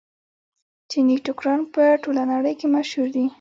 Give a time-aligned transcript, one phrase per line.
[0.89, 3.25] چیني ټوکران په ټوله نړۍ کې مشهور دي.